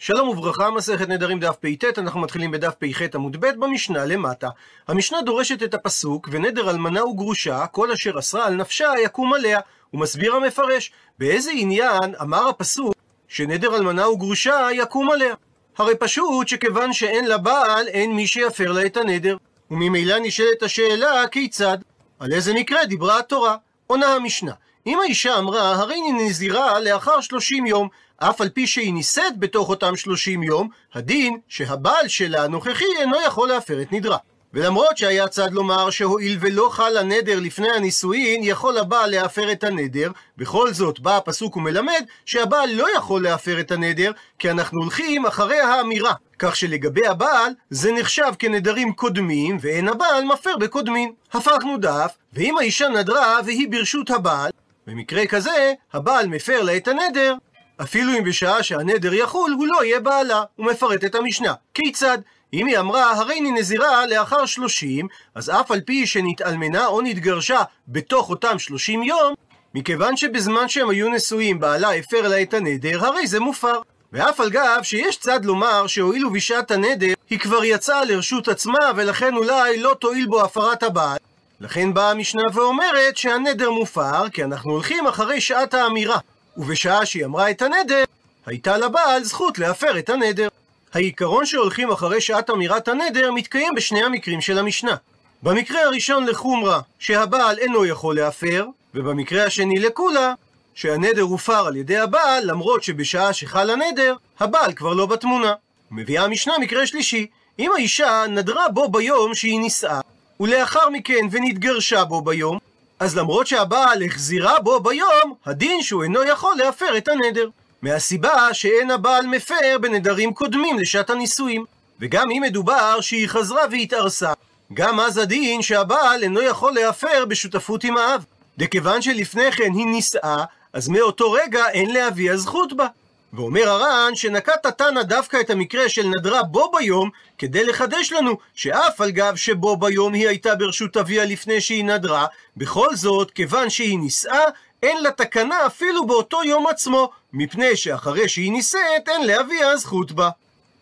שלום 0.00 0.28
וברכה, 0.28 0.70
מסכת 0.70 1.08
נדרים 1.08 1.40
דף 1.40 1.56
פט, 1.60 1.98
אנחנו 1.98 2.20
מתחילים 2.20 2.50
בדף 2.50 2.74
פח 2.74 3.02
עמוד 3.14 3.36
ב' 3.40 3.60
במשנה 3.60 4.04
למטה. 4.04 4.48
המשנה 4.88 5.22
דורשת 5.22 5.62
את 5.62 5.74
הפסוק, 5.74 6.28
ונדר 6.32 6.70
אלמנה 6.70 7.04
וגרושה, 7.04 7.66
כל 7.66 7.92
אשר 7.92 8.18
אסרה 8.18 8.46
על 8.46 8.54
נפשה 8.54 8.92
יקום 9.04 9.34
עליה. 9.34 9.60
הוא 9.90 10.00
מסביר 10.00 10.34
המפרש, 10.34 10.92
באיזה 11.18 11.50
עניין 11.54 12.14
אמר 12.20 12.48
הפסוק, 12.48 12.94
שנדר 13.28 13.76
אלמנה 13.76 14.08
וגרושה 14.08 14.68
יקום 14.72 15.10
עליה. 15.10 15.34
הרי 15.78 15.94
פשוט 15.96 16.48
שכיוון 16.48 16.92
שאין 16.92 17.24
לה 17.24 17.38
בעל, 17.38 17.88
אין 17.88 18.16
מי 18.16 18.26
שיפר 18.26 18.72
לה 18.72 18.86
את 18.86 18.96
הנדר. 18.96 19.36
וממילא 19.70 20.18
נשאלת 20.18 20.62
השאלה, 20.62 21.28
כיצד? 21.30 21.78
על 22.18 22.32
איזה 22.32 22.54
מקרה 22.54 22.84
דיברה 22.84 23.18
התורה? 23.18 23.56
עונה 23.90 24.14
המשנה. 24.14 24.52
אם 24.86 24.98
האישה 25.00 25.38
אמרה, 25.38 25.70
הרי 25.70 25.94
אני 25.94 26.26
נזירה 26.26 26.80
לאחר 26.80 27.20
שלושים 27.20 27.66
יום, 27.66 27.88
אף 28.16 28.40
על 28.40 28.48
פי 28.48 28.66
שהיא 28.66 28.94
נישאת 28.94 29.38
בתוך 29.38 29.68
אותם 29.68 29.96
שלושים 29.96 30.42
יום, 30.42 30.68
הדין 30.94 31.38
שהבעל 31.48 32.08
שלה 32.08 32.44
הנוכחי 32.44 32.84
אינו 33.00 33.16
יכול 33.26 33.48
להפר 33.48 33.82
את 33.82 33.92
נדרה. 33.92 34.16
ולמרות 34.54 34.98
שהיה 34.98 35.28
צד 35.28 35.52
לומר 35.52 35.90
שהואיל 35.90 36.38
ולא 36.40 36.68
חל 36.72 36.96
הנדר 36.96 37.40
לפני 37.40 37.70
הנישואין, 37.70 38.40
יכול 38.44 38.78
הבעל 38.78 39.10
להפר 39.10 39.52
את 39.52 39.64
הנדר, 39.64 40.10
בכל 40.36 40.72
זאת 40.72 41.00
בא 41.00 41.16
הפסוק 41.16 41.56
ומלמד 41.56 42.02
שהבעל 42.24 42.70
לא 42.70 42.86
יכול 42.96 43.22
להפר 43.22 43.60
את 43.60 43.70
הנדר, 43.70 44.12
כי 44.38 44.50
אנחנו 44.50 44.80
הולכים 44.82 45.26
אחרי 45.26 45.60
האמירה. 45.60 46.12
כך 46.38 46.56
שלגבי 46.56 47.06
הבעל, 47.06 47.52
זה 47.70 47.92
נחשב 47.92 48.32
כנדרים 48.38 48.92
קודמים, 48.92 49.56
ואין 49.60 49.88
הבעל 49.88 50.24
מפר 50.24 50.56
בקודמים. 50.56 51.12
הפכנו 51.32 51.76
דף, 51.78 52.14
ואם 52.32 52.58
האישה 52.58 52.88
נדרה 52.88 53.40
והיא 53.44 53.68
ברשות 53.70 54.10
הבעל, 54.10 54.50
במקרה 54.86 55.26
כזה, 55.26 55.72
הבעל 55.92 56.26
מפר 56.26 56.62
לה 56.62 56.76
את 56.76 56.88
הנדר, 56.88 57.34
אפילו 57.82 58.18
אם 58.18 58.24
בשעה 58.24 58.62
שהנדר 58.62 59.14
יחול, 59.14 59.52
הוא 59.52 59.66
לא 59.66 59.84
יהיה 59.84 60.00
בעלה. 60.00 60.42
הוא 60.56 60.66
מפרט 60.66 61.04
את 61.04 61.14
המשנה. 61.14 61.54
כיצד? 61.74 62.18
אם 62.52 62.66
היא 62.66 62.78
אמרה, 62.78 63.12
הרי 63.12 63.40
אני 63.40 63.50
נזירה 63.50 64.06
לאחר 64.06 64.46
שלושים, 64.46 65.08
אז 65.34 65.50
אף 65.50 65.70
על 65.70 65.80
פי 65.80 66.06
שנתאלמנה 66.06 66.86
או 66.86 67.00
נתגרשה 67.00 67.62
בתוך 67.88 68.30
אותם 68.30 68.58
שלושים 68.58 69.02
יום, 69.02 69.34
מכיוון 69.74 70.16
שבזמן 70.16 70.68
שהם 70.68 70.90
היו 70.90 71.08
נשואים 71.08 71.60
בעלה 71.60 71.94
הפר 71.94 72.28
לה 72.28 72.42
את 72.42 72.54
הנדר, 72.54 73.06
הרי 73.06 73.26
זה 73.26 73.40
מופר. 73.40 73.80
ואף 74.12 74.40
על 74.40 74.50
גב 74.50 74.80
שיש 74.82 75.16
צד 75.16 75.44
לומר 75.44 75.86
שהואילו 75.86 76.30
בשעת 76.30 76.70
הנדר, 76.70 77.12
היא 77.30 77.38
כבר 77.38 77.64
יצאה 77.64 78.04
לרשות 78.04 78.48
עצמה, 78.48 78.90
ולכן 78.96 79.36
אולי 79.36 79.80
לא 79.80 79.94
תועיל 79.98 80.26
בו 80.26 80.42
הפרת 80.42 80.82
הבעל. 80.82 81.18
לכן 81.60 81.94
באה 81.94 82.10
המשנה 82.10 82.42
ואומרת 82.54 83.16
שהנדר 83.16 83.70
מופר, 83.70 84.28
כי 84.28 84.44
אנחנו 84.44 84.72
הולכים 84.72 85.06
אחרי 85.06 85.40
שעת 85.40 85.74
האמירה. 85.74 86.18
ובשעה 86.56 87.06
שהיא 87.06 87.24
אמרה 87.24 87.50
את 87.50 87.62
הנדר, 87.62 88.04
הייתה 88.46 88.76
לבעל 88.76 89.24
זכות 89.24 89.58
להפר 89.58 89.98
את 89.98 90.10
הנדר. 90.10 90.48
העיקרון 90.94 91.46
שהולכים 91.46 91.90
אחרי 91.90 92.20
שעת 92.20 92.50
אמירת 92.50 92.88
הנדר 92.88 93.32
מתקיים 93.32 93.74
בשני 93.76 94.04
המקרים 94.04 94.40
של 94.40 94.58
המשנה. 94.58 94.96
במקרה 95.42 95.82
הראשון 95.82 96.26
לחומרה, 96.26 96.80
שהבעל 96.98 97.58
אינו 97.58 97.86
יכול 97.86 98.16
להפר, 98.16 98.66
ובמקרה 98.94 99.44
השני 99.44 99.78
לקולה, 99.78 100.34
שהנדר 100.80 101.22
הופר 101.22 101.66
על 101.66 101.76
ידי 101.76 101.98
הבעל, 101.98 102.50
למרות 102.50 102.82
שבשעה 102.82 103.32
שחל 103.32 103.70
הנדר, 103.70 104.14
הבעל 104.40 104.72
כבר 104.72 104.94
לא 104.94 105.06
בתמונה. 105.06 105.52
מביאה 105.90 106.24
המשנה 106.24 106.52
מקרה 106.60 106.86
שלישי, 106.86 107.26
אם 107.58 107.70
האישה 107.74 108.24
נדרה 108.28 108.68
בו 108.68 108.88
ביום 108.88 109.34
שהיא 109.34 109.60
נישאה, 109.60 110.00
ולאחר 110.40 110.88
מכן 110.88 111.26
ונתגרשה 111.30 112.04
בו 112.04 112.20
ביום, 112.20 112.58
אז 113.00 113.16
למרות 113.16 113.46
שהבעל 113.46 114.02
החזירה 114.04 114.60
בו 114.60 114.80
ביום, 114.80 115.34
הדין 115.46 115.82
שהוא 115.82 116.02
אינו 116.02 116.24
יכול 116.24 116.56
להפר 116.56 116.96
את 116.96 117.08
הנדר. 117.08 117.48
מהסיבה 117.82 118.54
שאין 118.54 118.90
הבעל 118.90 119.26
מפר 119.26 119.78
בנדרים 119.80 120.34
קודמים 120.34 120.78
לשעת 120.78 121.10
הנישואים. 121.10 121.64
וגם 122.00 122.30
אם 122.30 122.42
מדובר 122.42 123.00
שהיא 123.00 123.28
חזרה 123.28 123.62
והתארסה, 123.70 124.32
גם 124.74 125.00
אז 125.00 125.18
הדין 125.18 125.62
שהבעל 125.62 126.22
אינו 126.22 126.42
יכול 126.42 126.72
להפר 126.72 127.24
בשותפות 127.24 127.84
עם 127.84 127.96
האב. 127.96 128.24
דכיוון 128.58 129.02
שלפני 129.02 129.52
כן 129.52 129.72
היא 129.74 129.86
נישאה, 129.86 130.44
אז 130.72 130.88
מאותו 130.88 131.32
רגע 131.32 131.68
אין 131.68 131.94
לאביה 131.94 132.36
זכות 132.36 132.72
בה. 132.72 132.86
ואומר 133.32 133.68
הר"ן 133.68 134.14
שנקט 134.14 134.66
התנא 134.66 135.02
דווקא 135.02 135.40
את 135.40 135.50
המקרה 135.50 135.88
של 135.88 136.06
נדרה 136.06 136.42
בו 136.42 136.70
ביום, 136.76 137.10
כדי 137.38 137.64
לחדש 137.64 138.12
לנו 138.12 138.38
שאף 138.54 139.00
על 139.00 139.10
גב 139.10 139.36
שבו 139.36 139.76
ביום 139.76 140.14
היא 140.14 140.28
הייתה 140.28 140.54
ברשות 140.54 140.96
אביה 140.96 141.24
לפני 141.24 141.60
שהיא 141.60 141.84
נדרה, 141.84 142.26
בכל 142.56 142.96
זאת, 142.96 143.30
כיוון 143.30 143.70
שהיא 143.70 143.98
נישאה, 143.98 144.44
אין 144.82 145.02
לה 145.02 145.10
תקנה 145.10 145.66
אפילו 145.66 146.06
באותו 146.06 146.44
יום 146.44 146.66
עצמו, 146.66 147.10
מפני 147.32 147.76
שאחרי 147.76 148.28
שהיא 148.28 148.52
נישאת, 148.52 149.08
אין 149.08 149.26
לאביה 149.26 149.76
זכות 149.76 150.12
בה. 150.12 150.30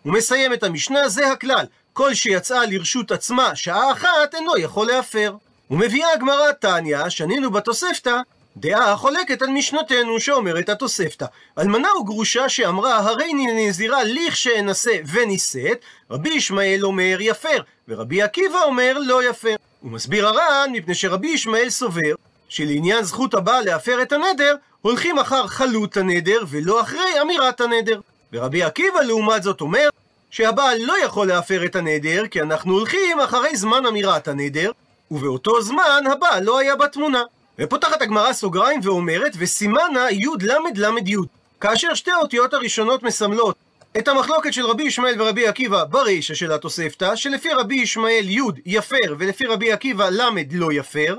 הוא 0.03 0.13
מסיים 0.13 0.53
את 0.53 0.63
המשנה, 0.63 1.09
זה 1.09 1.33
הכלל, 1.33 1.67
כל 1.93 2.15
שיצאה 2.15 2.67
לרשות 2.67 3.13
עצמה 3.13 3.57
שעה 3.57 3.93
אחת, 3.93 4.35
אינו 4.35 4.59
יכול 4.59 4.87
להפר. 4.87 5.35
ומביאה 5.71 6.13
הגמרא 6.13 6.53
תניא, 6.53 7.09
שנינו 7.09 7.51
בתוספתא, 7.51 8.21
דעה 8.57 8.93
החולקת 8.93 9.43
על 9.43 9.49
משנתנו 9.49 10.21
שאומרת 10.21 10.69
התוספתא. 10.69 11.27
אלמנה 11.59 11.97
וגרושה 11.97 12.49
שאמרה 12.49 12.97
הרי 12.99 13.33
נזירה 13.35 14.05
לכשאנסה 14.05 14.93
ונישאת, 15.13 15.81
רבי 16.11 16.29
ישמעאל 16.29 16.81
אומר 16.85 17.17
יפר, 17.21 17.59
ורבי 17.89 18.23
עקיבא 18.23 18.63
אומר 18.63 18.99
לא 19.01 19.29
יפר. 19.31 19.55
הוא 19.81 19.91
מסביר 19.91 20.27
הר"ן 20.27 20.71
מפני 20.73 20.95
שרבי 20.95 21.29
ישמעאל 21.29 21.71
סובר 21.71 22.15
שלעניין 22.49 23.05
זכות 23.05 23.35
הבעל 23.35 23.65
להפר 23.65 24.03
את 24.03 24.13
הנדר, 24.13 24.57
הולכים 24.83 25.19
אחר 25.19 25.47
חלות 25.47 25.97
הנדר 25.97 26.39
ולא 26.49 26.81
אחרי 26.81 27.23
אמירת 27.23 27.61
הנדר. 27.61 28.01
ורבי 28.33 28.63
עקיבא 28.63 29.01
לעומת 29.01 29.43
זאת 29.43 29.61
אומר 29.61 29.89
שהבעל 30.31 30.79
לא 30.79 31.05
יכול 31.05 31.27
להפר 31.27 31.65
את 31.65 31.77
הנדר 31.77 32.27
כי 32.27 32.41
אנחנו 32.43 32.73
הולכים 32.73 33.21
אחרי 33.21 33.57
זמן 33.57 33.87
אמירת 33.87 34.29
הנדר, 34.29 34.71
ובאותו 35.11 35.63
זמן 35.63 36.03
הבעל 36.13 36.43
לא 36.43 36.59
היה 36.59 36.77
בתמונה. 36.77 37.23
ופותחת 37.59 38.03
הגמרא 38.03 38.33
סוגריים 38.33 38.81
ואומרת, 38.83 39.33
וסימנה 39.39 40.11
י"ל"ל"י. 40.11 41.17
כאשר 41.61 41.95
שתי 41.95 42.11
האותיות 42.11 42.55
הראשונות 42.55 43.03
מסמלות 43.03 43.57
את 43.99 44.09
המחלוקת 44.09 44.53
של 44.53 44.67
רבי 44.67 44.83
ישמעאל 44.83 45.23
ורבי 45.23 45.47
עקיבא 45.47 45.85
ברישא 45.85 46.35
של 46.35 46.53
התוספתא, 46.53 47.17
שלפי 47.17 47.53
רבי 47.53 47.75
ישמעאל 47.75 48.29
י' 48.29 48.41
יפר 48.67 49.15
ולפי 49.19 49.47
רבי 49.47 49.73
עקיבא 49.73 50.09
ל' 50.09 50.23
לא 50.53 50.73
יפר, 50.73 51.17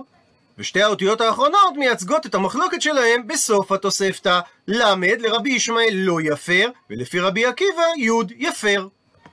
ושתי 0.57 0.81
האותיות 0.81 1.21
האחרונות 1.21 1.77
מייצגות 1.77 2.25
את 2.25 2.35
המחלוקת 2.35 2.81
שלהם 2.81 3.27
בסוף 3.27 3.71
התוספתא, 3.71 4.39
ל' 4.67 4.93
לרבי 5.19 5.49
ישמעאל 5.49 5.93
לא 5.93 6.17
יפר, 6.21 6.69
ולפי 6.89 7.19
רבי 7.19 7.45
עקיבא 7.45 7.83
י' 7.97 8.09
יפר. 8.37 8.87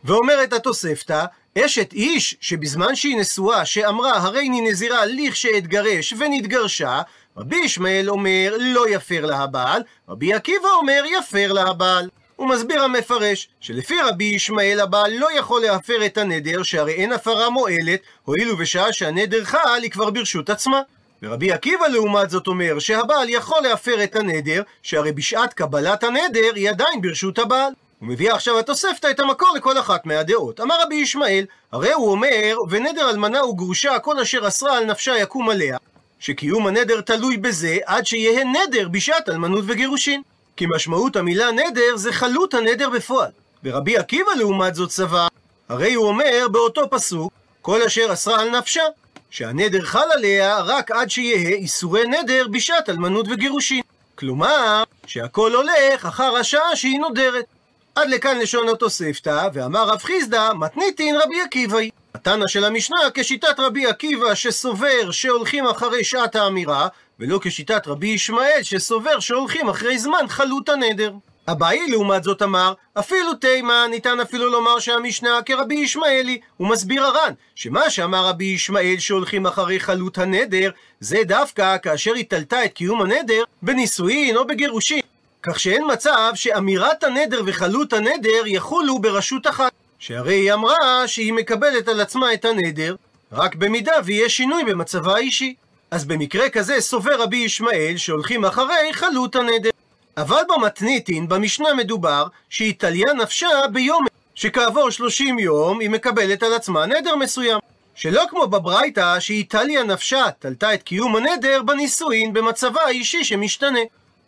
ואומרת 0.04 0.52
התוספתא, 0.52 1.24
אשת 1.58 1.92
איש 1.92 2.36
שבזמן 2.40 2.94
שהיא 2.94 3.16
נשואה, 3.16 3.64
שאמרה 3.64 4.16
הרי 4.16 4.48
אני 4.48 4.60
נזירה 4.60 5.06
לכשאתגרש 5.06 6.14
ונתגרשה, 6.18 7.02
רבי 7.36 7.56
ישמעאל 7.56 8.10
אומר 8.10 8.56
לא 8.60 8.88
יפר 8.88 9.26
לה 9.26 9.38
הבעל, 9.38 9.82
רבי 10.08 10.34
עקיבא 10.34 10.68
אומר 10.68 11.02
יפר 11.18 11.52
לה 11.52 11.62
הבעל. 11.62 12.08
הוא 12.36 12.48
מסביר 12.48 12.82
המפרש, 12.82 13.48
שלפי 13.60 13.94
רבי 14.00 14.24
ישמעאל 14.24 14.80
הבעל 14.80 15.12
לא 15.14 15.38
יכול 15.38 15.62
להפר 15.62 16.06
את 16.06 16.18
הנדר, 16.18 16.62
שהרי 16.62 16.92
אין 16.92 17.12
הפרה 17.12 17.50
מועלת, 17.50 18.00
הואיל 18.24 18.50
ובשעה 18.50 18.92
שהנדר 18.92 19.44
חל 19.44 19.80
היא 19.82 19.90
כבר 19.90 20.10
ברשות 20.10 20.50
עצמה. 20.50 20.80
ורבי 21.22 21.52
עקיבא 21.52 21.86
לעומת 21.86 22.30
זאת 22.30 22.46
אומר 22.46 22.78
שהבעל 22.78 23.28
יכול 23.28 23.62
להפר 23.62 24.04
את 24.04 24.16
הנדר, 24.16 24.62
שהרי 24.82 25.12
בשעת 25.12 25.54
קבלת 25.54 26.04
הנדר 26.04 26.54
היא 26.54 26.70
עדיין 26.70 27.00
ברשות 27.00 27.38
הבעל. 27.38 27.72
הוא 28.04 28.12
מביא 28.12 28.32
עכשיו 28.32 28.58
התוספתא 28.58 29.10
את 29.10 29.20
המקור 29.20 29.48
לכל 29.56 29.78
אחת 29.78 30.06
מהדעות. 30.06 30.60
אמר 30.60 30.74
רבי 30.82 30.94
ישמעאל, 30.94 31.44
הרי 31.72 31.92
הוא 31.92 32.10
אומר, 32.10 32.56
ונדר 32.70 33.10
אלמנה 33.10 33.44
וגרושה, 33.44 33.98
כל 33.98 34.18
אשר 34.20 34.48
אסרה 34.48 34.78
על 34.78 34.84
נפשה 34.84 35.18
יקום 35.18 35.50
עליה, 35.50 35.76
שקיום 36.20 36.66
הנדר 36.66 37.00
תלוי 37.00 37.36
בזה 37.36 37.78
עד 37.84 38.06
שיהא 38.06 38.44
נדר 38.44 38.88
בשעת 38.88 39.28
אלמנות 39.28 39.64
וגירושין. 39.66 40.22
כי 40.56 40.66
משמעות 40.74 41.16
המילה 41.16 41.50
נדר 41.50 41.96
זה 41.96 42.12
חלות 42.12 42.54
הנדר 42.54 42.90
בפועל. 42.90 43.30
ורבי 43.64 43.98
עקיבא 43.98 44.32
לעומת 44.38 44.74
זאת 44.74 44.90
סבר, 44.90 45.28
הרי 45.68 45.94
הוא 45.94 46.06
אומר 46.06 46.46
באותו 46.52 46.90
פסוק, 46.90 47.32
כל 47.62 47.82
אשר 47.82 48.12
אסרה 48.12 48.40
על 48.40 48.58
נפשה, 48.58 48.82
שהנדר 49.30 49.82
חל 49.82 50.12
עליה 50.12 50.60
רק 50.60 50.90
עד 50.90 51.10
שיהא 51.10 51.54
איסורי 51.54 52.06
נדר 52.06 52.46
בשעת 52.50 52.88
אלמנות 52.88 53.26
וגירושין. 53.30 53.82
כלומר, 54.14 54.82
שהכל 55.06 55.54
הולך 55.54 56.06
אחר 56.06 56.36
השעה 56.36 56.76
שהיא 56.76 56.98
נודרת. 56.98 57.44
עד 57.94 58.10
לכאן 58.10 58.38
לשון 58.38 58.68
התוספתא, 58.68 59.48
ואמר 59.52 59.88
רב 59.88 60.02
חיסדא, 60.02 60.50
מתניתין 60.58 61.16
רבי 61.16 61.40
עקיבאי. 61.40 61.90
התנא 62.14 62.46
של 62.46 62.64
המשנה 62.64 62.98
כשיטת 63.14 63.60
רבי 63.60 63.86
עקיבא 63.86 64.34
שסובר 64.34 65.10
שהולכים 65.10 65.66
אחרי 65.66 66.04
שעת 66.04 66.36
האמירה, 66.36 66.88
ולא 67.20 67.38
כשיטת 67.42 67.86
רבי 67.86 68.06
ישמעאל 68.06 68.62
שסובר 68.62 69.20
שהולכים 69.20 69.68
אחרי 69.68 69.98
זמן 69.98 70.24
חלות 70.28 70.68
הנדר. 70.68 71.12
אביי 71.48 71.86
לעומת 71.88 72.24
זאת 72.24 72.42
אמר, 72.42 72.72
אפילו 72.98 73.34
תימה 73.34 73.86
ניתן 73.90 74.20
אפילו 74.20 74.50
לומר 74.50 74.78
שהמשנה 74.78 75.40
כרבי 75.46 75.74
ישמעאלי. 75.74 76.40
הוא 76.56 76.68
מסביר 76.68 77.04
הר"ן, 77.04 77.32
שמה 77.54 77.90
שאמר 77.90 78.26
רבי 78.26 78.44
ישמעאל 78.44 78.98
שהולכים 78.98 79.46
אחרי 79.46 79.80
חלות 79.80 80.18
הנדר, 80.18 80.70
זה 81.00 81.18
דווקא 81.24 81.76
כאשר 81.82 82.14
היא 82.14 82.24
תלתה 82.28 82.64
את 82.64 82.72
קיום 82.72 83.02
הנדר 83.02 83.42
בנישואין 83.62 84.36
או 84.36 84.46
בגירושין. 84.46 85.00
כך 85.46 85.60
שאין 85.60 85.84
מצב 85.92 86.32
שאמירת 86.34 87.04
הנדר 87.04 87.42
וחלות 87.46 87.92
הנדר 87.92 88.46
יחולו 88.46 88.98
ברשות 88.98 89.46
אחת. 89.46 89.72
שהרי 89.98 90.34
היא 90.34 90.52
אמרה 90.52 91.08
שהיא 91.08 91.32
מקבלת 91.32 91.88
על 91.88 92.00
עצמה 92.00 92.34
את 92.34 92.44
הנדר, 92.44 92.94
רק 93.32 93.54
במידה 93.54 93.92
ויהיה 94.04 94.28
שינוי 94.28 94.64
במצבה 94.64 95.14
האישי. 95.14 95.54
אז 95.90 96.04
במקרה 96.04 96.48
כזה 96.48 96.80
סובר 96.80 97.22
רבי 97.22 97.36
ישמעאל 97.36 97.96
שהולכים 97.96 98.44
אחרי 98.44 98.92
חלות 98.92 99.36
הנדר. 99.36 99.70
אבל 100.16 100.42
במתניתין, 100.48 101.28
במשנה 101.28 101.74
מדובר 101.74 102.26
שהיא 102.50 102.74
תליה 102.78 103.12
נפשה 103.12 103.48
ביום, 103.72 104.04
שכעבור 104.34 104.90
30 104.90 105.38
יום 105.38 105.80
היא 105.80 105.90
מקבלת 105.90 106.42
על 106.42 106.54
עצמה 106.54 106.86
נדר 106.86 107.16
מסוים. 107.16 107.58
שלא 107.94 108.22
כמו 108.30 108.46
בברייתא 108.46 109.20
שהיא 109.20 109.44
תליה 109.48 109.82
נפשה, 109.82 110.26
תלתה 110.38 110.74
את 110.74 110.82
קיום 110.82 111.16
הנדר 111.16 111.62
בנישואין 111.62 112.32
במצבה 112.32 112.82
האישי 112.82 113.24
שמשתנה. 113.24 113.80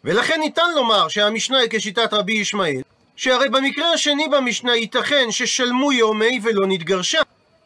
ולכן 0.06 0.40
ניתן 0.40 0.70
לומר 0.74 1.08
שהמשנה 1.08 1.58
היא 1.58 1.68
כשיטת 1.70 2.12
רבי 2.12 2.32
ישמעאל, 2.32 2.80
שהרי 3.16 3.48
במקרה 3.48 3.92
השני 3.92 4.28
במשנה 4.28 4.76
ייתכן 4.76 5.30
ששלמו 5.30 5.92
יומי 5.92 6.40
ולא 6.42 6.66
נתגרשה. 6.66 7.20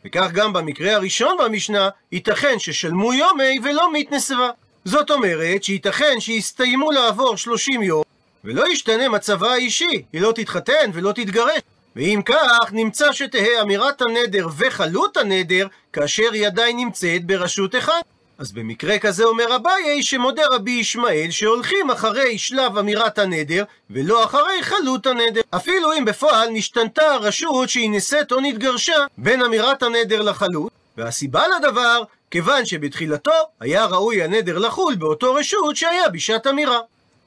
וכך 0.05 0.31
גם 0.33 0.53
במקרה 0.53 0.95
הראשון 0.95 1.37
במשנה, 1.45 1.89
ייתכן 2.13 2.59
ששלמו 2.59 3.13
יומי 3.13 3.59
ולא 3.65 3.93
מתנסבה. 3.93 4.51
זאת 4.85 5.11
אומרת 5.11 5.65
שייתכן 5.65 6.21
שיסתיימו 6.21 6.91
לעבור 6.91 7.37
30 7.37 7.83
יום, 7.83 8.03
ולא 8.45 8.69
ישתנה 8.73 9.09
מצבה 9.09 9.53
האישי, 9.53 10.03
היא 10.13 10.21
לא 10.21 10.33
תתחתן 10.33 10.91
ולא 10.93 11.13
תתגרש. 11.13 11.61
ואם 11.97 12.21
כך, 12.25 12.73
נמצא 12.73 13.13
שתהא 13.13 13.63
אמירת 13.63 14.03
הנדר 14.03 14.49
וחלות 14.59 15.17
הנדר, 15.17 15.67
כאשר 15.93 16.33
היא 16.33 16.47
עדיין 16.47 16.77
נמצאת 16.77 17.25
ברשות 17.25 17.77
אחד. 17.77 18.01
אז 18.41 18.53
במקרה 18.53 18.99
כזה 18.99 19.25
אומר 19.25 19.57
אביי 19.57 20.03
שמודה 20.03 20.43
רבי 20.51 20.71
ישמעאל 20.71 21.31
שהולכים 21.31 21.91
אחרי 21.91 22.39
שלב 22.39 22.79
אמירת 22.79 23.19
הנדר 23.19 23.65
ולא 23.91 24.25
אחרי 24.25 24.63
חלות 24.63 25.07
הנדר. 25.07 25.41
אפילו 25.51 25.93
אם 25.93 26.05
בפועל 26.05 26.49
נשתנתה 26.51 27.03
הרשות 27.03 27.69
שהיא 27.69 27.91
נשאת 27.91 28.33
או 28.33 28.41
נתגרשה 28.41 29.07
בין 29.19 29.43
אמירת 29.43 29.83
הנדר 29.83 30.23
לחלות, 30.23 30.73
והסיבה 30.97 31.43
לדבר, 31.49 32.03
כיוון 32.31 32.65
שבתחילתו 32.65 33.33
היה 33.61 33.85
ראוי 33.85 34.23
הנדר 34.23 34.59
לחול 34.59 34.95
באותו 34.95 35.35
רשות 35.35 35.77
שהיה 35.77 36.09
בשעת 36.09 36.47
אמירה. 36.47 36.81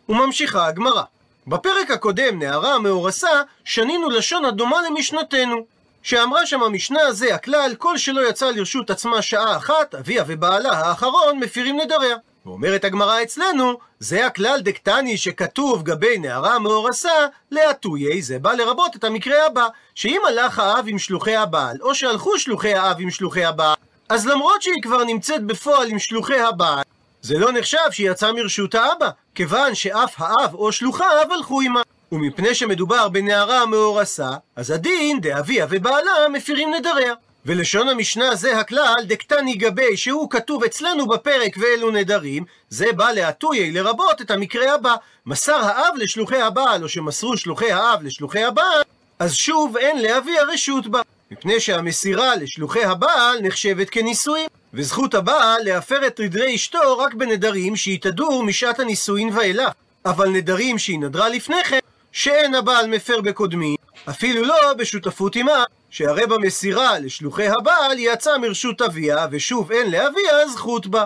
וממשיכה 0.09 0.67
הגמרא. 0.67 1.03
בפרק 1.47 1.91
הקודם, 1.91 2.39
נערה 2.39 2.73
המאורסה, 2.73 3.41
שנינו 3.65 4.09
לשון 4.09 4.45
הדומה 4.45 4.77
למשנתנו. 4.89 5.65
שאמרה 6.03 6.45
שם 6.45 6.63
המשנה 6.63 7.01
הזה, 7.01 7.35
הכלל, 7.35 7.75
כל 7.77 7.97
שלא 7.97 8.29
יצא 8.29 8.49
לרשות 8.49 8.89
עצמה 8.89 9.21
שעה 9.21 9.57
אחת, 9.57 9.95
אביה 9.95 10.23
ובעלה 10.27 10.71
האחרון 10.71 11.39
מפירים 11.39 11.79
נדריה. 11.79 12.15
ואומרת 12.45 12.83
הגמרא 12.83 13.23
אצלנו, 13.23 13.77
זה 13.99 14.25
הכלל 14.25 14.59
דקטני 14.61 15.17
שכתוב 15.17 15.83
גבי 15.83 16.17
נערה 16.17 16.59
מאורסה, 16.59 17.27
להטויי, 17.51 18.21
זה 18.21 18.39
בא 18.39 18.53
לרבות 18.53 18.95
את 18.95 19.03
המקרה 19.03 19.45
הבא, 19.45 19.67
שאם 19.95 20.21
הלך 20.27 20.59
האב 20.59 20.85
עם 20.87 20.99
שלוחי 20.99 21.35
הבעל, 21.35 21.77
או 21.81 21.95
שהלכו 21.95 22.39
שלוחי 22.39 22.73
האב 22.73 22.95
עם 22.99 23.09
שלוחי 23.09 23.45
הבעל, 23.45 23.75
אז 24.09 24.27
למרות 24.27 24.61
שהיא 24.61 24.81
כבר 24.81 25.03
נמצאת 25.03 25.43
בפועל 25.43 25.89
עם 25.89 25.99
שלוחי 25.99 26.39
הבעל, 26.39 26.83
זה 27.21 27.39
לא 27.39 27.51
נחשב 27.51 27.91
שהיא 27.91 28.11
יצאה 28.11 28.33
מרשות 28.33 28.75
האבא, 28.75 29.09
כיוון 29.35 29.75
שאף 29.75 30.15
האב 30.17 30.53
או 30.53 30.71
שלוחיו 30.71 31.27
הלכו 31.31 31.61
עמה. 31.61 31.81
ומפני 32.13 32.55
שמדובר 32.55 33.09
בנערה 33.09 33.65
מאורסה, 33.65 34.29
אז 34.55 34.71
הדין 34.71 35.21
דאביה 35.21 35.67
ובעלה 35.69 36.11
מפירים 36.33 36.73
נדריה. 36.73 37.13
ולשון 37.45 37.89
המשנה 37.89 38.35
זה 38.35 38.59
הכלל 38.59 39.03
דקטני 39.07 39.55
גבי 39.55 39.97
שהוא 39.97 40.29
כתוב 40.29 40.63
אצלנו 40.63 41.07
בפרק 41.07 41.55
ואלו 41.57 41.91
נדרים, 41.91 42.45
זה 42.69 42.91
בא 42.95 43.11
להטויי 43.11 43.71
לרבות 43.71 44.21
את 44.21 44.31
המקרה 44.31 44.73
הבא, 44.73 44.95
מסר 45.25 45.55
האב 45.55 45.93
לשלוחי 45.95 46.41
הבעל 46.41 46.83
או 46.83 46.89
שמסרו 46.89 47.37
שלוחי 47.37 47.71
האב 47.71 48.03
לשלוחי 48.03 48.43
הבעל, 48.43 48.81
אז 49.19 49.33
שוב 49.33 49.77
אין 49.77 50.01
לאבי 50.01 50.39
הרשות 50.39 50.87
בה, 50.87 51.01
מפני 51.31 51.59
שהמסירה 51.59 52.35
לשלוחי 52.35 52.83
הבעל 52.83 53.41
נחשבת 53.41 53.89
כנישואין, 53.89 54.47
וזכות 54.73 55.13
הבעל 55.13 55.63
להפר 55.63 56.07
את 56.07 56.19
נדרי 56.19 56.55
אשתו 56.55 56.97
רק 56.97 57.13
בנדרים 57.13 57.75
שהיא 57.75 58.01
תדור 58.01 58.43
משעת 58.43 58.79
הנישואין 58.79 59.29
ואילך, 59.33 59.71
אבל 60.05 60.29
נדרים 60.29 60.77
שהיא 60.77 60.99
נדרה 60.99 61.29
לפני 61.29 61.63
כן 61.63 61.79
שאין 62.13 62.55
הבעל 62.55 62.87
מפר 62.87 63.21
בקודמי, 63.21 63.75
אפילו 64.09 64.43
לא 64.43 64.73
בשותפות 64.77 65.35
עמה, 65.35 65.63
שהרי 65.89 66.27
במסירה 66.27 66.99
לשלוחי 66.99 67.47
הבעל 67.47 67.99
יצא 67.99 68.37
מרשות 68.37 68.81
אביה, 68.81 69.27
ושוב 69.31 69.71
אין 69.71 69.91
לאביה 69.91 70.47
זכות 70.47 70.87
בה. 70.87 71.05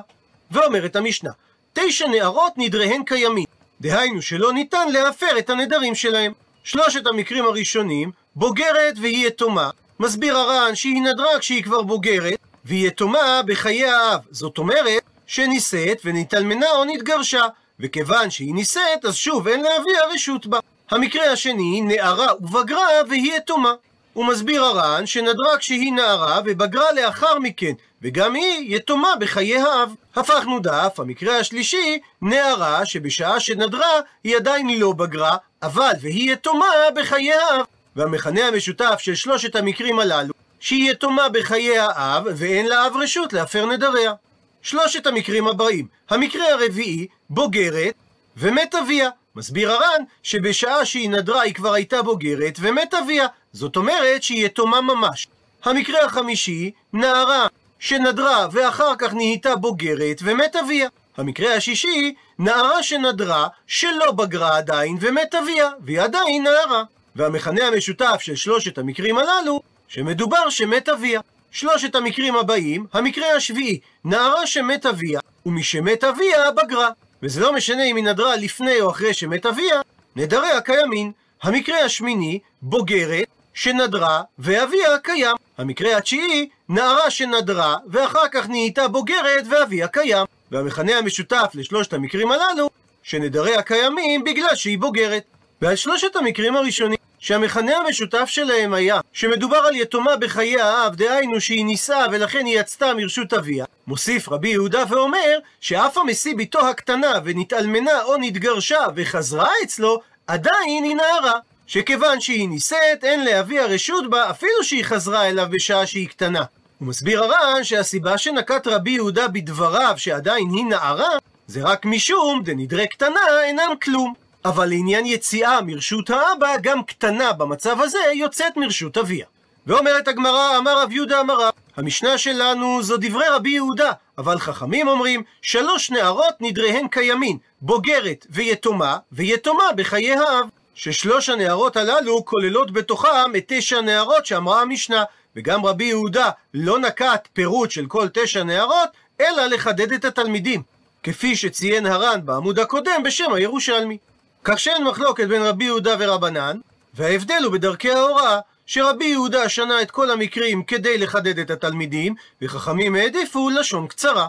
ואומרת 0.51 0.95
המשנה, 0.95 1.29
תשע 1.73 2.07
נערות 2.07 2.53
נדריהן 2.57 3.03
קיימים, 3.03 3.45
דהיינו 3.81 4.21
שלא 4.21 4.53
ניתן 4.53 4.91
להפר 4.91 5.39
את 5.39 5.49
הנדרים 5.49 5.95
שלהם. 5.95 6.31
שלושת 6.63 7.07
המקרים 7.07 7.45
הראשונים, 7.45 8.11
בוגרת 8.35 8.95
והיא 9.01 9.27
יתומה, 9.27 9.69
מסביר 9.99 10.37
הר"ן 10.37 10.75
שהיא 10.75 11.01
נדרה 11.01 11.39
כשהיא 11.39 11.63
כבר 11.63 11.81
בוגרת, 11.81 12.39
והיא 12.65 12.87
יתומה 12.87 13.41
בחיי 13.45 13.85
האב, 13.85 14.19
זאת 14.31 14.57
אומרת 14.57 15.03
שנישאת 15.27 16.01
ונתאלמנה 16.05 16.71
או 16.71 16.85
נתגרשה, 16.85 17.45
וכיוון 17.79 18.29
שהיא 18.29 18.53
נישאת, 18.53 19.05
אז 19.07 19.15
שוב 19.15 19.47
אין 19.47 19.63
לאביה 19.63 20.05
רשות 20.13 20.47
בה. 20.47 20.59
המקרה 20.91 21.31
השני, 21.31 21.81
נערה 21.81 22.27
ובגרה 22.39 22.87
והיא 23.09 23.37
יתומה. 23.37 23.73
הוא 24.13 24.25
מסביר 24.25 24.63
הר"ן 24.63 25.05
שנדרה 25.05 25.57
כשהיא 25.57 25.93
נערה 25.93 26.39
ובגרה 26.45 26.91
לאחר 26.91 27.39
מכן, 27.39 27.71
וגם 28.01 28.35
היא 28.35 28.75
יתומה 28.75 29.09
בחיי 29.19 29.57
האב. 29.57 29.93
הפכנו 30.15 30.59
דף, 30.59 30.99
המקרה 30.99 31.39
השלישי, 31.39 31.99
נערה 32.21 32.85
שבשעה 32.85 33.39
שנדרה 33.39 33.99
היא 34.23 34.35
עדיין 34.35 34.79
לא 34.79 34.91
בגרה, 34.91 35.37
אבל 35.63 35.91
והיא 36.01 36.33
יתומה 36.33 36.65
בחיי 36.95 37.33
האב. 37.33 37.65
והמכנה 37.95 38.47
המשותף 38.47 38.95
של 38.99 39.15
שלושת 39.15 39.55
המקרים 39.55 39.99
הללו, 39.99 40.33
שהיא 40.59 40.91
יתומה 40.91 41.29
בחיי 41.29 41.77
האב 41.79 42.23
ואין 42.35 42.65
לאב 42.65 42.93
רשות 43.01 43.33
להפר 43.33 43.65
נדריה. 43.65 44.13
שלושת 44.61 45.07
המקרים 45.07 45.47
הבאים, 45.47 45.87
המקרה 46.09 46.51
הרביעי, 46.51 47.07
בוגרת 47.29 47.93
ומת 48.37 48.75
אביה. 48.75 49.09
מסביר 49.37 49.71
הר"ן 49.71 50.03
שבשעה 50.23 50.85
שהיא 50.85 51.09
נדרה 51.09 51.41
היא 51.41 51.53
כבר 51.53 51.73
הייתה 51.73 52.01
בוגרת 52.01 52.57
ומת 52.59 52.93
אביה, 52.93 53.27
זאת 53.53 53.75
אומרת 53.75 54.23
שהיא 54.23 54.45
יתומה 54.45 54.81
ממש. 54.81 55.27
המקרה 55.63 56.05
החמישי, 56.05 56.71
נערה 56.93 57.47
שנדרה 57.79 58.47
ואחר 58.51 58.95
כך 58.97 59.13
נהייתה 59.13 59.55
בוגרת 59.55 60.19
ומת 60.23 60.55
אביה. 60.55 60.89
המקרה 61.17 61.55
השישי, 61.55 62.13
נערה 62.39 62.83
שנדרה 62.83 63.47
שלא 63.67 64.11
בגרה 64.11 64.57
עדיין 64.57 64.97
ומת 65.01 65.35
אביה, 65.35 65.69
והיא 65.79 66.01
עדיין 66.01 66.43
נערה. 66.43 66.83
והמכנה 67.15 67.67
המשותף 67.67 68.17
של 68.19 68.35
שלושת 68.35 68.77
המקרים 68.77 69.17
הללו, 69.17 69.61
שמדובר 69.87 70.49
שמת 70.49 70.89
אביה. 70.89 71.21
שלושת 71.51 71.95
המקרים 71.95 72.35
הבאים, 72.35 72.85
המקרה 72.93 73.33
השביעי, 73.35 73.79
נערה 74.05 74.47
שמת 74.47 74.85
אביה, 74.85 75.19
ומשמת 75.45 76.03
אביה 76.03 76.51
בגרה. 76.51 76.89
וזה 77.23 77.41
לא 77.41 77.53
משנה 77.53 77.83
אם 77.83 77.95
היא 77.95 78.03
נדרה 78.03 78.35
לפני 78.35 78.81
או 78.81 78.89
אחרי 78.89 79.13
שמת 79.13 79.45
אביה, 79.45 79.81
נדריה 80.15 80.61
קיימין. 80.61 81.11
המקרה 81.43 81.79
השמיני, 81.79 82.39
בוגרת, 82.61 83.27
שנדרה, 83.53 84.21
ואביה 84.39 84.97
קיים. 85.03 85.35
המקרה 85.57 85.97
התשיעי, 85.97 86.49
נערה 86.69 87.09
שנדרה, 87.09 87.75
ואחר 87.87 88.27
כך 88.31 88.49
נהייתה 88.49 88.87
בוגרת, 88.87 89.43
ואביה 89.49 89.87
קיים. 89.87 90.25
והמכנה 90.51 90.97
המשותף 90.97 91.51
לשלושת 91.53 91.93
המקרים 91.93 92.31
הללו, 92.31 92.69
שנדריה 93.03 93.61
קיימים 93.61 94.23
בגלל 94.23 94.55
שהיא 94.55 94.79
בוגרת. 94.79 95.23
ועל 95.61 95.75
שלושת 95.75 96.15
המקרים 96.15 96.55
הראשונים, 96.55 96.97
שהמכנה 97.19 97.77
המשותף 97.77 98.25
שלהם 98.27 98.73
היה 98.73 98.99
שמדובר 99.13 99.57
על 99.57 99.75
יתומה 99.75 100.15
בחיי 100.15 100.61
האב, 100.61 100.95
דהיינו 100.95 101.41
שהיא 101.41 101.65
נישאה 101.65 102.05
ולכן 102.11 102.45
היא 102.45 102.59
יצתה 102.59 102.93
מרשות 102.93 103.33
אביה, 103.33 103.65
מוסיף 103.87 104.29
רבי 104.29 104.49
יהודה 104.49 104.83
ואומר 104.89 105.39
שאף 105.61 105.97
המשיא 105.97 106.35
בתו 106.37 106.67
הקטנה 106.67 107.13
ונתאלמנה 107.23 108.03
או 108.03 108.17
נתגרשה 108.17 108.85
וחזרה 108.95 109.49
אצלו, 109.63 110.01
עדיין 110.27 110.83
היא 110.83 110.95
נערה. 110.95 111.39
שכיוון 111.67 112.21
שהיא 112.21 112.49
נישאת, 112.49 113.03
אין 113.03 113.25
לאביה 113.25 113.65
רשות 113.65 114.09
בה 114.09 114.29
אפילו 114.29 114.63
שהיא 114.63 114.83
חזרה 114.83 115.29
אליו 115.29 115.47
בשעה 115.51 115.85
שהיא 115.85 116.07
קטנה. 116.07 116.43
הוא 116.79 116.87
מסביר 116.87 117.23
הר"ן 117.23 117.63
שהסיבה 117.63 118.17
שנקט 118.17 118.67
רבי 118.67 118.91
יהודה 118.91 119.27
בדבריו 119.27 119.93
שעדיין 119.97 120.49
היא 120.53 120.65
נערה, 120.65 121.09
זה 121.47 121.61
רק 121.63 121.85
משום 121.85 122.41
דנדרי 122.43 122.87
קטנה 122.87 123.19
אינם 123.43 123.71
כלום. 123.83 124.13
אבל 124.47 124.69
לעניין 124.69 125.05
יציאה 125.05 125.61
מרשות 125.61 126.09
האבא, 126.09 126.57
גם 126.61 126.83
קטנה 126.83 127.33
במצב 127.33 127.81
הזה 127.81 127.99
יוצאת 128.13 128.57
מרשות 128.57 128.97
אביה. 128.97 129.25
ואומרת 129.67 130.07
הגמרא, 130.07 130.57
אמר 130.57 130.81
רב 130.81 130.91
יהודה 130.91 131.21
אמר 131.21 131.41
רב, 131.41 131.53
המשנה 131.77 132.17
שלנו 132.17 132.83
זו 132.83 132.97
דברי 132.97 133.27
רבי 133.29 133.49
יהודה, 133.49 133.91
אבל 134.17 134.39
חכמים 134.39 134.87
אומרים, 134.87 135.23
שלוש 135.41 135.91
נערות 135.91 136.35
נדריהן 136.39 136.87
קיימין, 136.87 137.37
בוגרת 137.61 138.27
ויתומה, 138.29 138.97
ויתומה 139.11 139.63
בחיי 139.75 140.13
האב. 140.13 140.45
ששלוש 140.75 141.29
הנערות 141.29 141.77
הללו 141.77 142.25
כוללות 142.25 142.71
בתוכם 142.71 143.35
את 143.37 143.43
תשע 143.47 143.77
הנערות 143.77 144.25
שאמרה 144.25 144.61
המשנה, 144.61 145.03
וגם 145.35 145.65
רבי 145.65 145.83
יהודה 145.83 146.29
לא 146.53 146.79
נקט 146.79 147.27
פירוט 147.33 147.71
של 147.71 147.85
כל 147.85 148.07
תשע 148.13 148.43
נערות, 148.43 148.89
אלא 149.21 149.45
לחדד 149.45 149.91
את 149.91 150.05
התלמידים, 150.05 150.61
כפי 151.03 151.35
שציין 151.35 151.85
הר"ן 151.85 152.19
בעמוד 152.25 152.59
הקודם 152.59 153.03
בשם 153.03 153.33
הירושלמי. 153.33 153.97
כך 154.43 154.59
שאין 154.59 154.83
מחלוקת 154.83 155.27
בין 155.27 155.41
רבי 155.41 155.65
יהודה 155.65 155.95
ורבנן, 155.99 156.57
וההבדל 156.93 157.41
הוא 157.43 157.53
בדרכי 157.53 157.91
ההוראה, 157.91 158.39
שרבי 158.65 159.05
יהודה 159.05 159.49
שנה 159.49 159.81
את 159.81 159.91
כל 159.91 160.11
המקרים 160.11 160.63
כדי 160.63 160.97
לחדד 160.97 161.39
את 161.39 161.51
התלמידים, 161.51 162.15
וחכמים 162.41 162.95
העדיפו 162.95 163.49
לשון 163.49 163.87
קצרה. 163.87 164.27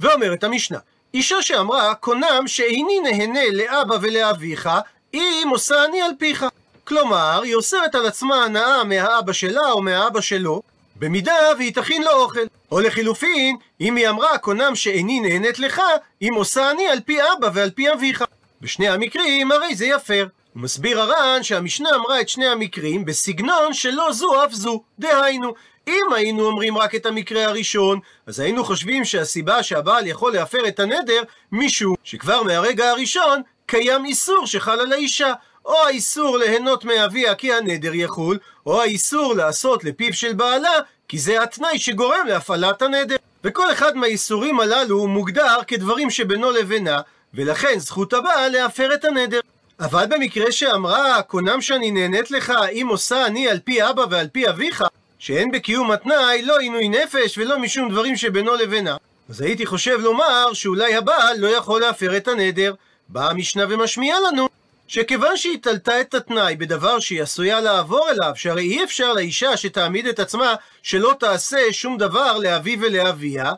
ואומרת 0.00 0.44
המשנה, 0.44 0.78
אישה 1.14 1.42
שאמרה, 1.42 1.94
קונם 1.94 2.42
שאיני 2.46 3.00
נהנה 3.00 3.50
לאבא 3.52 3.96
ולאביך, 4.00 4.68
אם 5.14 5.48
עושה 5.50 5.84
אני 5.84 6.02
על 6.02 6.10
פיך. 6.18 6.44
כלומר, 6.84 7.40
היא 7.42 7.54
אוסרת 7.54 7.94
על 7.94 8.06
עצמה 8.06 8.44
הנאה 8.44 8.84
מהאבא 8.84 9.32
שלה 9.32 9.70
או 9.70 9.82
מהאבא 9.82 10.20
שלו, 10.20 10.62
במידה 10.96 11.34
והיא 11.58 11.74
תכין 11.74 12.02
לו 12.02 12.10
אוכל. 12.10 12.40
או 12.72 12.80
לחילופין, 12.80 13.56
אם 13.80 13.96
היא 13.96 14.08
אמרה, 14.08 14.38
קונם 14.38 14.74
שאיני 14.74 15.20
נהנית 15.20 15.58
לך, 15.58 15.80
אם 16.22 16.34
עושה 16.34 16.70
אני 16.70 16.88
על 16.88 17.00
פי 17.00 17.18
אבא 17.22 17.48
ועל 17.54 17.70
פי 17.70 17.92
אביך. 17.92 18.24
בשני 18.64 18.88
המקרים 18.88 19.52
הרי 19.52 19.74
זה 19.74 19.86
יפר. 19.86 20.26
הוא 20.54 20.62
מסביר 20.62 21.00
הר"ן 21.00 21.42
שהמשנה 21.42 21.88
אמרה 21.94 22.20
את 22.20 22.28
שני 22.28 22.46
המקרים 22.46 23.04
בסגנון 23.04 23.72
שלא 23.72 24.12
זו 24.12 24.44
אף 24.44 24.52
זו. 24.52 24.82
דהיינו, 24.98 25.54
אם 25.88 26.12
היינו 26.14 26.46
אומרים 26.46 26.78
רק 26.78 26.94
את 26.94 27.06
המקרה 27.06 27.44
הראשון, 27.44 28.00
אז 28.26 28.40
היינו 28.40 28.64
חושבים 28.64 29.04
שהסיבה 29.04 29.62
שהבעל 29.62 30.06
יכול 30.06 30.32
להפר 30.32 30.68
את 30.68 30.80
הנדר, 30.80 31.22
משום 31.52 31.94
שכבר 32.04 32.42
מהרגע 32.42 32.90
הראשון 32.90 33.42
קיים 33.66 34.04
איסור 34.04 34.46
שחל 34.46 34.80
על 34.80 34.92
האישה. 34.92 35.32
או 35.64 35.76
האיסור 35.86 36.38
ליהנות 36.38 36.84
מאביה 36.84 37.34
כי 37.34 37.52
הנדר 37.52 37.94
יחול, 37.94 38.38
או 38.66 38.80
האיסור 38.82 39.34
לעשות 39.34 39.84
לפיו 39.84 40.12
של 40.12 40.32
בעלה, 40.32 40.72
כי 41.08 41.18
זה 41.18 41.42
התנאי 41.42 41.78
שגורם 41.78 42.26
להפעלת 42.26 42.82
הנדר. 42.82 43.16
וכל 43.44 43.72
אחד 43.72 43.96
מהאיסורים 43.96 44.60
הללו 44.60 45.06
מוגדר 45.06 45.58
כדברים 45.66 46.10
שבינו 46.10 46.50
לבינה, 46.50 47.00
ולכן 47.34 47.78
זכות 47.78 48.12
הבעל 48.12 48.52
להפר 48.52 48.94
את 48.94 49.04
הנדר. 49.04 49.40
אבל 49.80 50.06
במקרה 50.06 50.52
שאמרה, 50.52 51.22
קונם 51.22 51.60
שאני 51.60 51.90
נהנית 51.90 52.30
לך, 52.30 52.52
אם 52.72 52.86
עושה 52.90 53.26
אני 53.26 53.48
על 53.48 53.58
פי 53.58 53.88
אבא 53.90 54.04
ועל 54.10 54.26
פי 54.28 54.48
אביך, 54.48 54.84
שאין 55.18 55.50
בקיום 55.50 55.90
התנאי 55.90 56.42
לא 56.42 56.58
עינוי 56.58 56.88
נפש 56.88 57.38
ולא 57.38 57.58
משום 57.58 57.90
דברים 57.90 58.16
שבינו 58.16 58.54
לבינה, 58.54 58.96
אז 59.30 59.40
הייתי 59.40 59.66
חושב 59.66 59.98
לומר 60.00 60.52
שאולי 60.52 60.94
הבעל 60.94 61.36
לא 61.38 61.48
יכול 61.48 61.80
להפר 61.80 62.16
את 62.16 62.28
הנדר. 62.28 62.74
באה 63.08 63.30
המשנה 63.30 63.64
ומשמיעה 63.68 64.20
לנו 64.20 64.48
שכיוון 64.88 65.36
שהיא 65.36 65.58
תלתה 65.62 66.00
את 66.00 66.14
התנאי 66.14 66.56
בדבר 66.56 67.00
שהיא 67.00 67.22
עשויה 67.22 67.60
לעבור 67.60 68.10
אליו, 68.10 68.32
שהרי 68.34 68.62
אי 68.62 68.84
אפשר 68.84 69.12
לאישה 69.12 69.56
שתעמיד 69.56 70.06
את 70.06 70.18
עצמה 70.18 70.54
שלא 70.82 71.14
תעשה 71.20 71.58
שום 71.72 71.98
דבר 71.98 72.38
לאבי 72.38 72.76
ולאביה, 72.80 73.52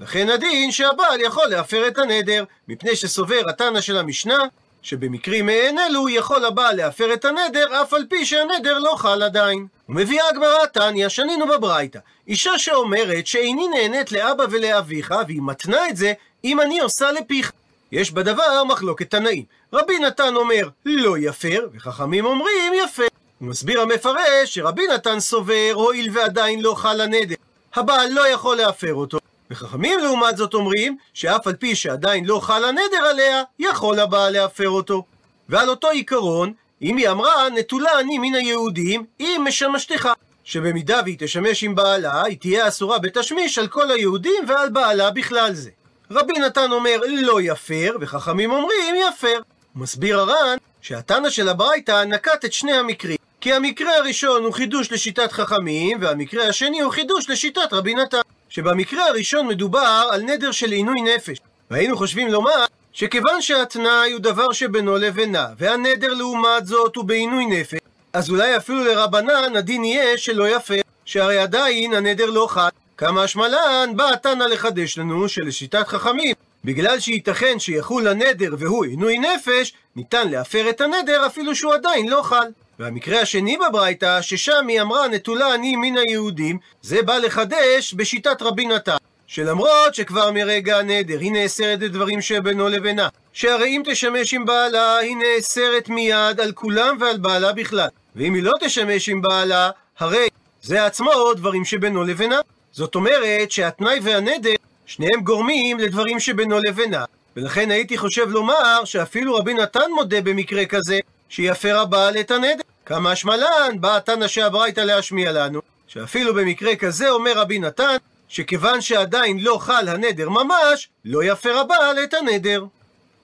לכן 0.00 0.28
הדין 0.28 0.72
שהבעל 0.72 1.20
יכול 1.20 1.46
להפר 1.46 1.88
את 1.88 1.98
הנדר, 1.98 2.44
מפני 2.68 2.96
שסובר 2.96 3.40
התנא 3.48 3.80
של 3.80 3.96
המשנה, 3.98 4.38
שבמקרים 4.82 5.46
מעין 5.46 5.78
אלו 5.78 6.08
יכול 6.08 6.44
הבעל 6.44 6.76
להפר 6.76 7.12
את 7.14 7.24
הנדר, 7.24 7.82
אף 7.82 7.94
על 7.94 8.04
פי 8.08 8.26
שהנדר 8.26 8.78
לא 8.78 8.94
חל 8.96 9.22
עדיין. 9.22 9.66
ומביאה 9.88 10.28
הגמרא 10.28 10.66
תניא, 10.66 11.08
שנינו 11.08 11.46
בברייתא, 11.48 11.98
אישה 12.28 12.58
שאומרת 12.58 13.26
שאיני 13.26 13.68
נהנית 13.68 14.12
לאבא 14.12 14.44
ולאביך, 14.50 15.14
והיא 15.26 15.42
מתנה 15.42 15.88
את 15.88 15.96
זה 15.96 16.12
אם 16.44 16.60
אני 16.60 16.80
עושה 16.80 17.12
לפיך. 17.12 17.52
יש 17.92 18.10
בדבר 18.10 18.64
מחלוקת 18.64 19.10
תנאים. 19.10 19.44
רבי 19.72 19.98
נתן 19.98 20.36
אומר 20.36 20.68
לא 20.86 21.18
יפר, 21.18 21.68
וחכמים 21.74 22.24
אומרים 22.24 22.72
יפר. 22.84 23.06
הוא 23.38 23.48
מסביר 23.48 23.80
המפרש 23.80 24.54
שרבי 24.54 24.86
נתן 24.94 25.20
סובר, 25.20 25.70
הואיל 25.72 26.08
ועדיין 26.12 26.62
לא 26.62 26.74
חל 26.74 27.00
הנדר. 27.00 27.34
הבעל 27.74 28.12
לא 28.12 28.28
יכול 28.28 28.56
להפר 28.56 28.94
אותו. 28.94 29.19
וחכמים 29.50 29.98
לעומת 29.98 30.36
זאת 30.36 30.54
אומרים, 30.54 30.96
שאף 31.14 31.46
על 31.46 31.54
פי 31.54 31.74
שעדיין 31.74 32.24
לא 32.24 32.40
חל 32.40 32.64
הנדר 32.64 33.04
עליה, 33.10 33.42
יכול 33.58 34.00
הבעל 34.00 34.32
להפר 34.32 34.68
אותו. 34.68 35.04
ועל 35.48 35.70
אותו 35.70 35.90
עיקרון, 35.90 36.52
אם 36.82 36.96
היא 36.96 37.08
אמרה, 37.08 37.48
נטולה 37.48 38.00
אני 38.00 38.18
מן 38.18 38.34
היהודים, 38.34 39.04
אם 39.20 39.42
משמשתך. 39.48 40.08
שבמידה 40.44 41.00
והיא 41.04 41.16
תשמש 41.18 41.64
עם 41.64 41.74
בעלה, 41.74 42.22
היא 42.22 42.38
תהיה 42.38 42.68
אסורה 42.68 42.98
בתשמיש 42.98 43.58
על 43.58 43.68
כל 43.68 43.90
היהודים 43.90 44.44
ועל 44.48 44.68
בעלה 44.68 45.10
בכלל 45.10 45.54
זה. 45.54 45.70
רבי 46.10 46.32
נתן 46.32 46.72
אומר 46.72 46.96
לא 47.08 47.40
יפר, 47.40 47.96
וחכמים 48.00 48.50
אומרים 48.50 48.94
יפר. 49.08 49.40
מסביר 49.74 50.20
הר"ן 50.20 50.56
שהתנא 50.80 51.30
של 51.30 51.48
הברייתא 51.48 52.04
נקט 52.04 52.44
את 52.44 52.52
שני 52.52 52.72
המקרים. 52.72 53.16
כי 53.40 53.52
המקרה 53.52 53.96
הראשון 53.96 54.44
הוא 54.44 54.52
חידוש 54.52 54.92
לשיטת 54.92 55.32
חכמים, 55.32 55.98
והמקרה 56.00 56.48
השני 56.48 56.80
הוא 56.80 56.92
חידוש 56.92 57.30
לשיטת 57.30 57.72
רבי 57.72 57.94
נתן. 57.94 58.20
שבמקרה 58.50 59.06
הראשון 59.06 59.46
מדובר 59.46 60.08
על 60.10 60.22
נדר 60.22 60.52
של 60.52 60.70
עינוי 60.70 61.00
נפש. 61.00 61.38
והיינו 61.70 61.96
חושבים 61.96 62.28
לומר 62.28 62.64
שכיוון 62.92 63.42
שהתנאי 63.42 64.12
הוא 64.12 64.20
דבר 64.20 64.52
שבינו 64.52 64.96
לבינה, 64.96 65.46
והנדר 65.58 66.14
לעומת 66.14 66.66
זאת 66.66 66.96
הוא 66.96 67.04
בעינוי 67.04 67.46
נפש, 67.46 67.78
אז 68.12 68.30
אולי 68.30 68.56
אפילו 68.56 68.84
לרבנן 68.84 69.56
הדין 69.56 69.84
יהיה 69.84 70.18
שלא 70.18 70.48
יפה, 70.48 70.74
שהרי 71.04 71.38
עדיין 71.38 71.94
הנדר 71.94 72.30
לא 72.30 72.46
חד. 72.50 72.70
כמה 72.96 73.22
השמלן 73.22 73.90
בא 73.96 74.08
התנא 74.12 74.44
לחדש 74.44 74.98
לנו 74.98 75.28
שלשיטת 75.28 75.88
חכמים, 75.88 76.34
בגלל 76.64 77.00
שייתכן 77.00 77.58
שיחול 77.58 78.08
הנדר 78.08 78.54
והוא 78.58 78.84
עינוי 78.84 79.18
נפש, 79.18 79.72
ניתן 79.96 80.28
להפר 80.28 80.70
את 80.70 80.80
הנדר 80.80 81.26
אפילו 81.26 81.54
שהוא 81.54 81.74
עדיין 81.74 82.08
לא 82.08 82.22
חל. 82.22 82.48
והמקרה 82.80 83.20
השני 83.20 83.56
בברייתא, 83.56 84.22
ששם 84.22 84.66
היא 84.68 84.80
אמרה 84.80 85.08
נטולה 85.08 85.54
אני 85.54 85.76
מן 85.76 85.96
היהודים, 85.98 86.58
זה 86.82 87.02
בא 87.02 87.16
לחדש 87.16 87.94
בשיטת 87.94 88.42
רבי 88.42 88.66
נתן. 88.66 88.96
שלמרות 89.26 89.94
שכבר 89.94 90.30
מרגע 90.30 90.78
הנדר 90.78 91.20
היא 91.20 91.32
נאסרת 91.32 91.80
לדברים 91.80 92.20
שבינו 92.20 92.68
לבינה, 92.68 93.08
שהרי 93.32 93.68
אם 93.68 93.82
תשמש 93.84 94.34
עם 94.34 94.46
בעלה 94.46 94.96
היא 94.96 95.16
נאסרת 95.16 95.88
מיד 95.88 96.40
על 96.40 96.52
כולם 96.52 96.96
ועל 97.00 97.18
בעלה 97.18 97.52
בכלל, 97.52 97.88
ואם 98.16 98.34
היא 98.34 98.42
לא 98.42 98.52
תשמש 98.60 99.08
עם 99.08 99.22
בעלה, 99.22 99.70
הרי 99.98 100.28
זה 100.62 100.86
עצמו 100.86 101.34
דברים 101.36 101.64
שבינו 101.64 102.04
לבינה. 102.04 102.40
זאת 102.72 102.94
אומרת 102.94 103.50
שהתנאי 103.50 103.98
והנדר, 104.02 104.54
שניהם 104.86 105.20
גורמים 105.20 105.78
לדברים 105.78 106.20
שבינו 106.20 106.58
לבינה, 106.58 107.04
ולכן 107.36 107.70
הייתי 107.70 107.98
חושב 107.98 108.30
לומר 108.30 108.84
שאפילו 108.84 109.34
רבי 109.34 109.54
נתן 109.54 109.90
מודה 109.94 110.20
במקרה 110.20 110.66
כזה, 110.66 110.98
שיפר 111.28 111.78
הבעל 111.78 112.20
את 112.20 112.30
הנדר. 112.30 112.69
כמה 112.90 113.12
השמלן 113.12 113.76
בא 113.80 113.96
התנא 113.96 114.28
שהברייתא 114.28 114.80
להשמיע 114.80 115.32
לנו, 115.32 115.60
שאפילו 115.86 116.34
במקרה 116.34 116.76
כזה 116.76 117.10
אומר 117.10 117.32
רבי 117.38 117.58
נתן, 117.58 117.96
שכיוון 118.28 118.80
שעדיין 118.80 119.38
לא 119.38 119.58
חל 119.60 119.88
הנדר 119.88 120.28
ממש, 120.28 120.88
לא 121.04 121.24
יפר 121.24 121.58
הבעל 121.58 122.04
את 122.04 122.14
הנדר. 122.14 122.64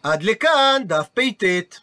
עד 0.02 0.22
לכאן 0.22 0.82
דף 0.86 1.06
פט. 1.14 1.76